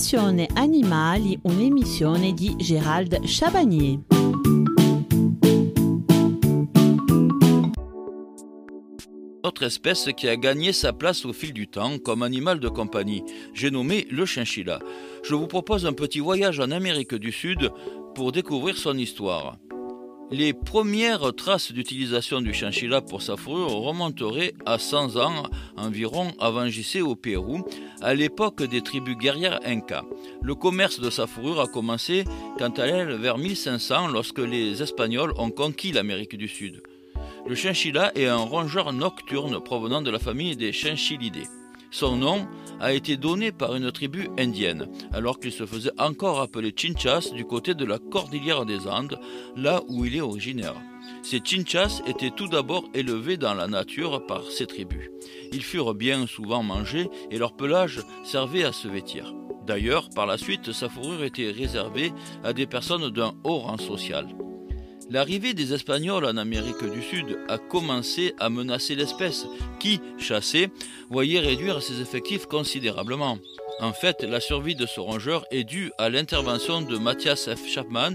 Passione 0.00 0.48
Animali, 0.56 1.38
un'emissione 1.44 2.34
Gérald 2.58 3.20
Chabagnier. 3.26 3.98
Autre 9.42 9.64
espèce 9.64 10.08
qui 10.16 10.26
a 10.26 10.36
gagné 10.36 10.72
sa 10.72 10.94
place 10.94 11.26
au 11.26 11.34
fil 11.34 11.52
du 11.52 11.68
temps 11.68 11.98
comme 11.98 12.22
animal 12.22 12.60
de 12.60 12.70
compagnie, 12.70 13.24
j'ai 13.52 13.70
nommé 13.70 14.06
le 14.10 14.24
chinchilla. 14.24 14.78
Je 15.22 15.34
vous 15.34 15.46
propose 15.46 15.84
un 15.84 15.92
petit 15.92 16.20
voyage 16.20 16.60
en 16.60 16.70
Amérique 16.70 17.14
du 17.14 17.30
Sud 17.30 17.70
pour 18.14 18.32
découvrir 18.32 18.78
son 18.78 18.96
histoire. 18.96 19.58
Les 20.32 20.52
premières 20.52 21.34
traces 21.34 21.72
d'utilisation 21.72 22.40
du 22.40 22.54
chinchilla 22.54 23.00
pour 23.00 23.20
sa 23.20 23.36
fourrure 23.36 23.72
remonteraient 23.72 24.54
à 24.64 24.78
100 24.78 25.16
ans 25.16 25.42
environ 25.76 26.30
avant 26.38 26.68
JC 26.68 27.00
au 27.02 27.16
Pérou, 27.16 27.64
à 28.00 28.14
l'époque 28.14 28.62
des 28.62 28.80
tribus 28.80 29.16
guerrières 29.16 29.58
Inca. 29.64 30.04
Le 30.40 30.54
commerce 30.54 31.00
de 31.00 31.10
sa 31.10 31.26
fourrure 31.26 31.60
a 31.60 31.66
commencé 31.66 32.22
quant 32.58 32.70
à 32.70 32.86
elle 32.86 33.16
vers 33.16 33.38
1500 33.38 34.06
lorsque 34.06 34.38
les 34.38 34.80
Espagnols 34.80 35.34
ont 35.36 35.50
conquis 35.50 35.90
l'Amérique 35.90 36.36
du 36.36 36.46
Sud. 36.46 36.80
Le 37.48 37.56
chinchilla 37.56 38.12
est 38.14 38.26
un 38.26 38.36
rongeur 38.36 38.92
nocturne 38.92 39.60
provenant 39.60 40.00
de 40.00 40.12
la 40.12 40.20
famille 40.20 40.56
des 40.56 40.72
chinchillidés. 40.72 41.48
Son 41.90 42.14
nom 42.14 42.46
a 42.80 42.92
été 42.92 43.16
donné 43.16 43.52
par 43.52 43.76
une 43.76 43.92
tribu 43.92 44.28
indienne, 44.38 44.88
alors 45.12 45.38
qu'il 45.38 45.52
se 45.52 45.66
faisait 45.66 45.92
encore 45.98 46.40
appeler 46.40 46.72
Chinchas 46.74 47.30
du 47.34 47.44
côté 47.44 47.74
de 47.74 47.84
la 47.84 47.98
cordillère 47.98 48.66
des 48.66 48.86
Andes, 48.88 49.18
là 49.56 49.82
où 49.88 50.04
il 50.04 50.16
est 50.16 50.20
originaire. 50.20 50.74
Ces 51.22 51.40
Chinchas 51.44 52.02
étaient 52.06 52.30
tout 52.30 52.48
d'abord 52.48 52.84
élevés 52.94 53.36
dans 53.36 53.54
la 53.54 53.66
nature 53.66 54.26
par 54.26 54.42
ces 54.44 54.66
tribus. 54.66 55.10
Ils 55.52 55.62
furent 55.62 55.94
bien 55.94 56.26
souvent 56.26 56.62
mangés 56.62 57.08
et 57.30 57.38
leur 57.38 57.54
pelage 57.54 58.00
servait 58.24 58.64
à 58.64 58.72
se 58.72 58.88
vêtir. 58.88 59.34
D'ailleurs, 59.66 60.08
par 60.14 60.26
la 60.26 60.38
suite, 60.38 60.72
sa 60.72 60.88
fourrure 60.88 61.22
était 61.22 61.50
réservée 61.50 62.12
à 62.42 62.52
des 62.52 62.66
personnes 62.66 63.10
d'un 63.10 63.34
haut 63.44 63.58
rang 63.58 63.78
social. 63.78 64.26
L'arrivée 65.10 65.54
des 65.54 65.74
Espagnols 65.74 66.24
en 66.24 66.36
Amérique 66.36 66.84
du 66.84 67.02
Sud 67.02 67.36
a 67.48 67.58
commencé 67.58 68.32
à 68.38 68.48
menacer 68.48 68.94
l'espèce, 68.94 69.44
qui, 69.80 70.00
chassée, 70.18 70.68
voyait 71.10 71.40
réduire 71.40 71.82
ses 71.82 72.00
effectifs 72.00 72.46
considérablement. 72.46 73.38
En 73.80 73.92
fait, 73.92 74.22
la 74.22 74.38
survie 74.38 74.76
de 74.76 74.86
ce 74.86 75.00
rongeur 75.00 75.44
est 75.50 75.64
due 75.64 75.90
à 75.98 76.10
l'intervention 76.10 76.80
de 76.80 76.96
Matthias 76.96 77.48
F. 77.52 77.66
Chapman, 77.66 78.14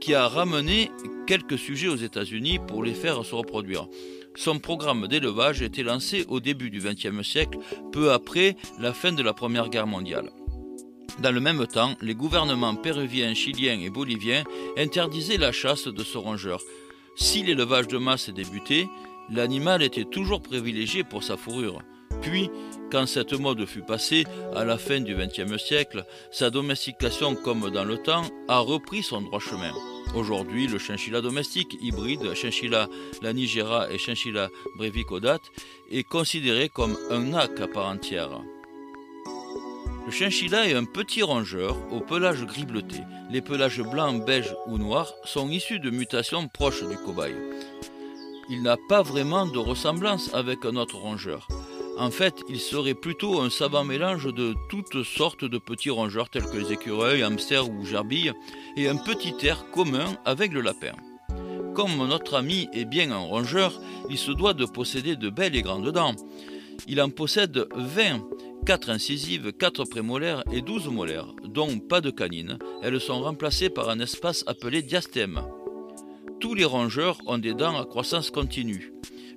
qui 0.00 0.14
a 0.14 0.28
ramené 0.28 0.92
quelques 1.26 1.58
sujets 1.58 1.88
aux 1.88 1.96
États-Unis 1.96 2.60
pour 2.68 2.84
les 2.84 2.94
faire 2.94 3.24
se 3.24 3.34
reproduire. 3.34 3.88
Son 4.36 4.60
programme 4.60 5.08
d'élevage 5.08 5.62
était 5.62 5.82
lancé 5.82 6.24
au 6.28 6.38
début 6.38 6.70
du 6.70 6.78
XXe 6.78 7.26
siècle, 7.26 7.58
peu 7.90 8.12
après 8.12 8.56
la 8.78 8.92
fin 8.92 9.10
de 9.10 9.24
la 9.24 9.34
Première 9.34 9.70
Guerre 9.70 9.88
mondiale. 9.88 10.30
Dans 11.20 11.32
le 11.32 11.40
même 11.40 11.66
temps, 11.66 11.94
les 12.00 12.14
gouvernements 12.14 12.76
péruviens, 12.76 13.34
chiliens 13.34 13.80
et 13.80 13.90
boliviens 13.90 14.44
interdisaient 14.76 15.36
la 15.36 15.50
chasse 15.50 15.88
de 15.88 16.04
ce 16.04 16.16
rongeur. 16.16 16.60
Si 17.16 17.42
l'élevage 17.42 17.88
de 17.88 17.98
masse 17.98 18.30
débutait, 18.30 18.88
l'animal 19.28 19.82
était 19.82 20.04
toujours 20.04 20.40
privilégié 20.40 21.02
pour 21.02 21.24
sa 21.24 21.36
fourrure. 21.36 21.82
Puis, 22.22 22.50
quand 22.90 23.06
cette 23.06 23.32
mode 23.32 23.66
fut 23.66 23.82
passée, 23.82 24.24
à 24.54 24.64
la 24.64 24.78
fin 24.78 25.00
du 25.00 25.14
XXe 25.14 25.62
siècle, 25.62 26.04
sa 26.30 26.50
domestication, 26.50 27.34
comme 27.34 27.68
dans 27.70 27.84
le 27.84 27.98
temps, 27.98 28.24
a 28.46 28.60
repris 28.60 29.02
son 29.02 29.20
droit 29.20 29.40
chemin. 29.40 29.72
Aujourd'hui, 30.14 30.68
le 30.68 30.78
chinchilla 30.78 31.20
domestique 31.20 31.76
hybride, 31.80 32.32
chinchilla 32.34 32.88
lanigera 33.22 33.90
et 33.92 33.98
chinchilla 33.98 34.50
brevicaudate, 34.76 35.42
est 35.90 36.04
considéré 36.04 36.68
comme 36.68 36.96
un 37.10 37.34
ac 37.34 37.60
à 37.60 37.66
part 37.66 37.88
entière. 37.88 38.40
Le 40.08 40.14
chinchilla 40.14 40.66
est 40.66 40.74
un 40.74 40.86
petit 40.86 41.22
rongeur 41.22 41.76
au 41.92 42.00
pelage 42.00 42.42
gris 42.46 42.64
bleuté. 42.64 42.96
Les 43.30 43.42
pelages 43.42 43.82
blancs, 43.82 44.24
beige 44.24 44.54
ou 44.66 44.78
noirs 44.78 45.12
sont 45.24 45.50
issus 45.50 45.80
de 45.80 45.90
mutations 45.90 46.48
proches 46.48 46.82
du 46.82 46.96
cobaye. 46.96 47.34
Il 48.48 48.62
n'a 48.62 48.78
pas 48.88 49.02
vraiment 49.02 49.44
de 49.44 49.58
ressemblance 49.58 50.32
avec 50.32 50.64
un 50.64 50.76
autre 50.76 50.96
rongeur. 50.96 51.46
En 51.98 52.10
fait, 52.10 52.36
il 52.48 52.58
serait 52.58 52.94
plutôt 52.94 53.42
un 53.42 53.50
savant 53.50 53.84
mélange 53.84 54.32
de 54.32 54.54
toutes 54.70 55.02
sortes 55.02 55.44
de 55.44 55.58
petits 55.58 55.90
rongeurs 55.90 56.30
tels 56.30 56.46
que 56.46 56.56
les 56.56 56.72
écureuils, 56.72 57.22
hamsters 57.22 57.68
ou 57.68 57.84
gerbilles, 57.84 58.32
et 58.78 58.88
un 58.88 58.96
petit 58.96 59.34
air 59.42 59.66
commun 59.72 60.16
avec 60.24 60.54
le 60.54 60.62
lapin. 60.62 60.92
Comme 61.74 61.98
notre 62.08 62.36
ami 62.36 62.70
est 62.72 62.86
bien 62.86 63.10
un 63.10 63.18
rongeur, 63.18 63.78
il 64.08 64.16
se 64.16 64.32
doit 64.32 64.54
de 64.54 64.64
posséder 64.64 65.16
de 65.16 65.28
belles 65.28 65.54
et 65.54 65.60
grandes 65.60 65.92
dents. 65.92 66.16
Il 66.86 67.02
en 67.02 67.10
possède 67.10 67.66
20 67.74 68.20
4 68.66 68.90
incisives, 68.90 69.52
4 69.52 69.84
prémolaires 69.84 70.42
et 70.52 70.60
12 70.60 70.88
molaires, 70.88 71.34
dont 71.44 71.78
pas 71.78 72.00
de 72.00 72.10
canines. 72.10 72.58
Elles 72.82 73.00
sont 73.00 73.22
remplacées 73.22 73.70
par 73.70 73.88
un 73.88 74.00
espace 74.00 74.44
appelé 74.46 74.82
diastème. 74.82 75.42
Tous 76.40 76.54
les 76.54 76.64
rongeurs 76.64 77.18
ont 77.26 77.38
des 77.38 77.54
dents 77.54 77.78
à 77.78 77.84
croissance 77.84 78.30
continue, 78.30 78.92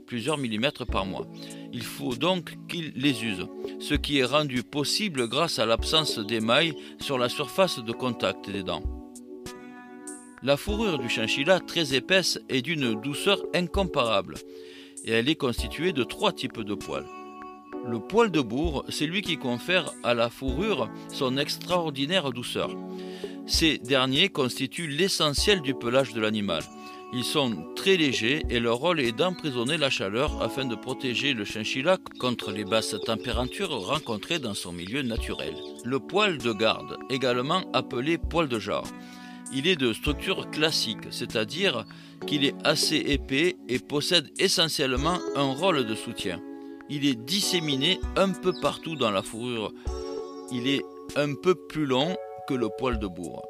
plusieurs 0.05 0.37
millimètres 0.37 0.85
par 0.85 1.05
mois. 1.05 1.27
Il 1.73 1.83
faut 1.83 2.15
donc 2.15 2.55
qu'ils 2.67 2.91
les 2.95 3.23
usent, 3.23 3.47
ce 3.79 3.93
qui 3.95 4.19
est 4.19 4.25
rendu 4.25 4.63
possible 4.63 5.27
grâce 5.27 5.59
à 5.59 5.65
l'absence 5.65 6.19
d'émail 6.19 6.73
sur 6.99 7.17
la 7.17 7.29
surface 7.29 7.79
de 7.79 7.91
contact 7.91 8.49
des 8.49 8.63
dents. 8.63 8.83
La 10.43 10.57
fourrure 10.57 10.97
du 10.97 11.07
chinchilla, 11.07 11.59
très 11.59 11.93
épaisse, 11.93 12.39
est 12.49 12.61
d'une 12.61 12.99
douceur 12.99 13.41
incomparable, 13.53 14.35
et 15.05 15.11
elle 15.11 15.29
est 15.29 15.35
constituée 15.35 15.93
de 15.93 16.03
trois 16.03 16.33
types 16.33 16.61
de 16.61 16.73
poils. 16.73 17.05
Le 17.86 18.00
poil 18.00 18.30
de 18.30 18.42
bourre, 18.42 18.86
c'est 18.90 19.08
lui 19.08 19.22
qui 19.22 19.38
confère 19.38 19.92
à 20.03 20.14
la 20.14 20.30
fourrure 20.30 20.90
son 21.09 21.38
extraordinaire 21.38 22.31
douceur. 22.31 22.69
Ces 23.47 23.80
derniers 23.80 24.30
constituent 24.30 24.88
l'essentiel 24.88 25.62
du 25.62 25.74
pelage 25.74 26.14
de 26.14 26.22
l'animal. 26.22 26.64
Ils 27.14 27.24
sont 27.24 27.66
très 27.75 27.97
légers 27.97 28.44
et 28.50 28.59
leur 28.59 28.78
rôle 28.78 29.02
est 29.02 29.12
d'emprisonner 29.12 29.78
la 29.78 29.90
chaleur 29.90 30.42
afin 30.42 30.64
de 30.64 30.75
protéger 30.75 31.34
le 31.34 31.44
chinchilla 31.44 31.97
contre 32.19 32.52
les 32.52 32.64
basses 32.64 32.96
températures 33.06 33.86
rencontrées 33.86 34.40
dans 34.40 34.53
son 34.53 34.72
milieu 34.72 35.02
naturel. 35.02 35.53
Le 35.84 36.00
poil 36.00 36.38
de 36.38 36.53
garde, 36.53 36.98
également 37.09 37.63
appelé 37.74 38.18
poil 38.18 38.48
de 38.48 38.59
jarre, 38.59 38.88
il 39.53 39.68
est 39.68 39.75
de 39.75 39.92
structure 39.92 40.50
classique, 40.52 41.12
c'est-à-dire 41.12 41.86
qu'il 42.28 42.46
est 42.46 42.56
assez 42.63 42.96
épais 42.96 43.58
et 43.68 43.80
possède 43.80 44.30
essentiellement 44.40 45.19
un 45.36 45.52
rôle 45.52 45.86
de 45.86 45.96
soutien. 45.96 46.40
Il 46.94 47.06
est 47.06 47.16
disséminé 47.16 48.02
un 48.18 48.31
peu 48.31 48.52
partout 48.62 48.97
dans 48.97 49.12
la 49.12 49.22
fourrure. 49.22 49.72
Il 50.52 50.68
est 50.68 50.81
un 51.16 51.35
peu 51.35 51.56
plus 51.56 51.85
long 51.85 52.18
que 52.50 52.53
le 52.53 52.68
poil 52.78 53.00
de 53.00 53.07
bourre. 53.07 53.41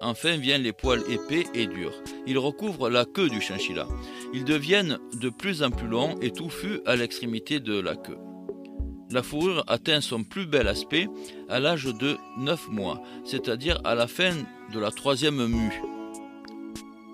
Enfin 0.00 0.36
viennent 0.36 0.62
les 0.62 0.72
poils 0.72 1.04
épais 1.08 1.46
et 1.54 1.68
durs. 1.68 1.94
Ils 2.26 2.38
recouvrent 2.38 2.90
la 2.90 3.04
queue 3.04 3.28
du 3.28 3.40
chinchilla. 3.40 3.86
Ils 4.34 4.44
deviennent 4.44 4.98
de 5.14 5.28
plus 5.28 5.62
en 5.62 5.70
plus 5.70 5.86
longs 5.86 6.16
et 6.20 6.32
touffus 6.32 6.80
à 6.86 6.96
l'extrémité 6.96 7.60
de 7.60 7.78
la 7.78 7.94
queue. 7.94 8.18
La 9.12 9.22
fourrure 9.22 9.62
atteint 9.68 10.00
son 10.00 10.24
plus 10.24 10.46
bel 10.46 10.66
aspect 10.66 11.06
à 11.48 11.60
l'âge 11.60 11.84
de 11.84 12.16
9 12.38 12.68
mois, 12.68 13.00
c'est-à-dire 13.24 13.80
à 13.84 13.94
la 13.94 14.08
fin 14.08 14.32
de 14.74 14.80
la 14.80 14.90
troisième 14.90 15.46
mue. 15.46 15.82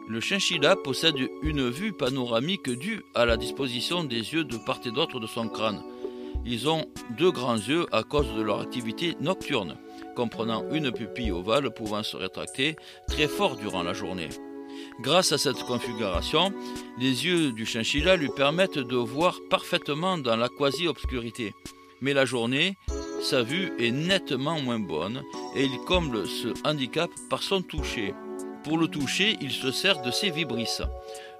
Le 0.06 0.20
chinchilla 0.20 0.76
possède 0.76 1.16
une 1.42 1.70
vue 1.70 1.92
panoramique 1.92 2.68
due 2.68 3.02
à 3.14 3.24
la 3.24 3.38
disposition 3.38 4.04
des 4.04 4.34
yeux 4.34 4.44
de 4.44 4.58
part 4.58 4.80
et 4.84 4.90
d'autre 4.90 5.18
de 5.18 5.26
son 5.26 5.48
crâne. 5.48 5.82
Ils 6.44 6.68
ont 6.68 6.84
deux 7.16 7.30
grands 7.30 7.56
yeux 7.56 7.86
à 7.90 8.02
cause 8.02 8.34
de 8.34 8.42
leur 8.42 8.60
activité 8.60 9.16
nocturne, 9.20 9.78
comprenant 10.14 10.62
une 10.72 10.92
pupille 10.92 11.32
ovale 11.32 11.72
pouvant 11.72 12.02
se 12.02 12.18
rétracter 12.18 12.76
très 13.08 13.28
fort 13.28 13.56
durant 13.56 13.82
la 13.82 13.94
journée. 13.94 14.28
Grâce 15.00 15.32
à 15.32 15.38
cette 15.38 15.62
configuration, 15.62 16.52
les 16.98 17.24
yeux 17.24 17.52
du 17.52 17.64
chinchilla 17.64 18.16
lui 18.16 18.28
permettent 18.28 18.78
de 18.78 18.96
voir 18.96 19.40
parfaitement 19.48 20.18
dans 20.18 20.36
la 20.36 20.50
quasi-obscurité. 20.50 21.54
Mais 22.02 22.12
la 22.12 22.26
journée, 22.26 22.76
sa 23.22 23.42
vue 23.42 23.72
est 23.78 23.90
nettement 23.90 24.60
moins 24.60 24.78
bonne 24.78 25.22
et 25.56 25.64
il 25.64 25.78
comble 25.86 26.26
ce 26.26 26.48
handicap 26.68 27.10
par 27.30 27.42
son 27.42 27.62
toucher. 27.62 28.12
Pour 28.64 28.78
le 28.78 28.88
toucher, 28.88 29.36
il 29.42 29.50
se 29.50 29.70
sert 29.70 30.00
de 30.00 30.10
ses 30.10 30.30
vibrisses, 30.30 30.82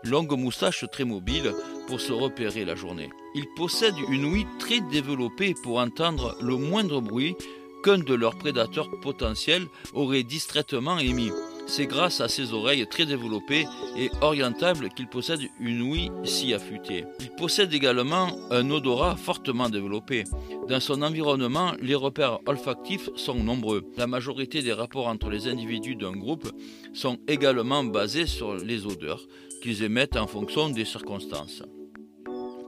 longues 0.02 0.38
moustaches 0.38 0.84
très 0.92 1.04
mobiles 1.04 1.54
pour 1.86 1.98
se 1.98 2.12
repérer 2.12 2.66
la 2.66 2.74
journée. 2.74 3.08
Il 3.34 3.46
possède 3.56 3.94
une 4.10 4.26
ouïe 4.26 4.46
très 4.58 4.80
développée 4.80 5.54
pour 5.62 5.78
entendre 5.78 6.36
le 6.42 6.56
moindre 6.56 7.00
bruit 7.00 7.34
qu'un 7.82 7.98
de 7.98 8.14
leurs 8.14 8.36
prédateurs 8.36 8.90
potentiels 9.00 9.66
aurait 9.94 10.22
distraitement 10.22 10.98
émis. 10.98 11.32
C'est 11.66 11.86
grâce 11.86 12.20
à 12.20 12.28
ses 12.28 12.52
oreilles 12.52 12.86
très 12.86 13.06
développées 13.06 13.66
et 13.96 14.10
orientables 14.20 14.90
qu'il 14.90 15.08
possède 15.08 15.40
une 15.60 15.82
ouïe 15.82 16.10
si 16.24 16.52
affûtée. 16.52 17.04
Il 17.20 17.30
possède 17.30 17.72
également 17.72 18.28
un 18.50 18.70
odorat 18.70 19.16
fortement 19.16 19.68
développé. 19.68 20.24
Dans 20.68 20.80
son 20.80 21.02
environnement, 21.02 21.72
les 21.80 21.94
repères 21.94 22.38
olfactifs 22.46 23.08
sont 23.16 23.42
nombreux. 23.42 23.82
La 23.96 24.06
majorité 24.06 24.62
des 24.62 24.72
rapports 24.72 25.08
entre 25.08 25.30
les 25.30 25.48
individus 25.48 25.96
d'un 25.96 26.12
groupe 26.12 26.48
sont 26.92 27.18
également 27.26 27.82
basés 27.82 28.26
sur 28.26 28.54
les 28.54 28.86
odeurs 28.86 29.26
qu'ils 29.62 29.82
émettent 29.82 30.16
en 30.16 30.26
fonction 30.26 30.68
des 30.68 30.84
circonstances. 30.84 31.62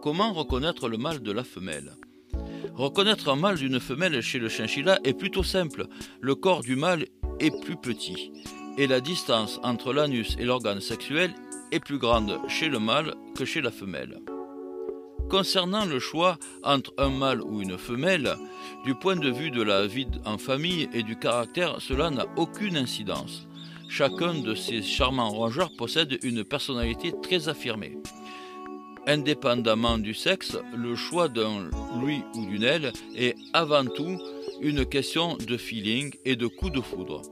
Comment 0.02 0.32
reconnaître 0.32 0.88
le 0.88 0.96
mâle 0.96 1.22
de 1.22 1.32
la 1.32 1.44
femelle? 1.44 1.92
Reconnaître 2.74 3.28
un 3.28 3.36
mâle 3.36 3.56
d'une 3.56 3.80
femelle 3.80 4.20
chez 4.20 4.38
le 4.38 4.48
chinchilla 4.48 4.98
est 5.04 5.14
plutôt 5.14 5.42
simple. 5.42 5.86
Le 6.20 6.34
corps 6.34 6.62
du 6.62 6.76
mâle 6.76 7.06
est 7.40 7.62
plus 7.62 7.76
petit 7.76 8.32
et 8.76 8.86
la 8.86 9.00
distance 9.00 9.58
entre 9.62 9.92
l'anus 9.92 10.36
et 10.38 10.44
l'organe 10.44 10.80
sexuel 10.80 11.34
est 11.72 11.80
plus 11.80 11.98
grande 11.98 12.38
chez 12.48 12.68
le 12.68 12.78
mâle 12.78 13.14
que 13.34 13.44
chez 13.44 13.60
la 13.60 13.70
femelle. 13.70 14.20
Concernant 15.28 15.84
le 15.84 15.98
choix 15.98 16.38
entre 16.62 16.94
un 16.98 17.10
mâle 17.10 17.42
ou 17.42 17.60
une 17.60 17.78
femelle, 17.78 18.36
du 18.84 18.94
point 18.94 19.16
de 19.16 19.30
vue 19.30 19.50
de 19.50 19.62
la 19.62 19.86
vie 19.86 20.06
en 20.24 20.38
famille 20.38 20.88
et 20.92 21.02
du 21.02 21.16
caractère, 21.18 21.80
cela 21.80 22.10
n'a 22.10 22.26
aucune 22.36 22.76
incidence. 22.76 23.48
Chacun 23.88 24.34
de 24.34 24.54
ces 24.54 24.82
charmants 24.82 25.30
rongeurs 25.30 25.70
possède 25.76 26.18
une 26.22 26.44
personnalité 26.44 27.12
très 27.22 27.48
affirmée. 27.48 27.98
Indépendamment 29.08 29.98
du 29.98 30.14
sexe, 30.14 30.58
le 30.76 30.94
choix 30.94 31.28
d'un 31.28 31.70
lui 32.00 32.22
ou 32.34 32.46
d'une 32.46 32.64
elle 32.64 32.92
est 33.16 33.36
avant 33.52 33.84
tout 33.84 34.18
une 34.60 34.84
question 34.84 35.36
de 35.36 35.56
feeling 35.56 36.12
et 36.24 36.36
de 36.36 36.46
coup 36.46 36.70
de 36.70 36.80
foudre. 36.80 37.22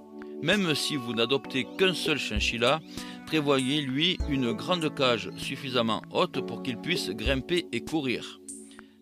Même 0.45 0.75
si 0.75 0.97
vous 0.97 1.15
n'adoptez 1.15 1.67
qu'un 1.79 1.95
seul 1.95 2.19
chinchilla, 2.19 2.81
prévoyez 3.25 3.81
lui 3.81 4.19
une 4.29 4.53
grande 4.53 4.95
cage 4.95 5.31
suffisamment 5.39 6.03
haute 6.13 6.47
pour 6.47 6.63
qu'il 6.63 6.77
puisse 6.77 7.09
grimper 7.09 7.65
et 7.73 7.81
courir. 7.81 8.41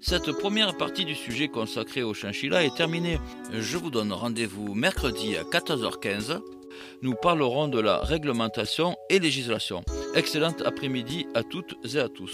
Cette 0.01 0.31
première 0.31 0.77
partie 0.77 1.05
du 1.05 1.17
sujet 1.17 1.49
consacré 1.49 2.05
au 2.05 2.15
chinchilla 2.15 2.63
est 2.63 2.77
terminée. 2.77 3.19
Je 3.53 3.77
vous 3.77 3.91
donne 3.91 4.13
rendez-vous 4.13 4.73
mercredi 4.75 5.37
à 5.37 5.43
14h15. 5.43 6.39
Nous 7.03 7.15
parlerons 7.21 7.67
de 7.67 7.81
la 7.81 7.99
réglementation 7.99 8.95
et 9.11 9.19
législation. 9.19 9.83
Excellente 10.15 10.63
après-midi 10.65 11.27
à 11.35 11.43
toutes 11.43 11.75
et 11.93 11.99
à 11.99 12.09
tous. 12.09 12.31